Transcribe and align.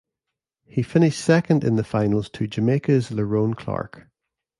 He 0.65 0.81
finished 0.81 1.23
second 1.23 1.63
in 1.63 1.75
the 1.75 1.83
finals 1.83 2.27
to 2.31 2.47
Jamaica's 2.47 3.11
Lerone 3.11 3.55
Clarke. 3.55 4.07